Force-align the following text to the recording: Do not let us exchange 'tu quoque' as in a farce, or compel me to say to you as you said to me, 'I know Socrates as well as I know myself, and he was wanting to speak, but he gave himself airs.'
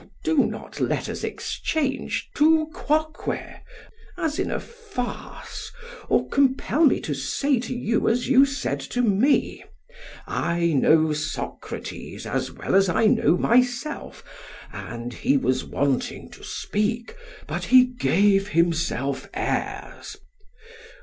Do 0.23 0.47
not 0.47 0.79
let 0.81 1.07
us 1.07 1.23
exchange 1.23 2.27
'tu 2.33 2.71
quoque' 2.73 3.37
as 4.17 4.39
in 4.39 4.49
a 4.49 4.59
farce, 4.59 5.69
or 6.09 6.27
compel 6.27 6.85
me 6.85 6.99
to 7.01 7.13
say 7.13 7.59
to 7.59 7.75
you 7.75 8.09
as 8.09 8.27
you 8.27 8.43
said 8.43 8.79
to 8.79 9.03
me, 9.03 9.63
'I 10.25 10.73
know 10.73 11.13
Socrates 11.13 12.25
as 12.25 12.51
well 12.51 12.73
as 12.73 12.89
I 12.89 13.05
know 13.05 13.37
myself, 13.37 14.23
and 14.73 15.13
he 15.13 15.37
was 15.37 15.63
wanting 15.63 16.31
to 16.31 16.43
speak, 16.43 17.15
but 17.45 17.65
he 17.65 17.85
gave 17.85 18.47
himself 18.47 19.29
airs.' 19.35 20.17